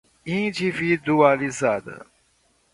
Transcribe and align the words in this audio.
individualizada 0.31 2.03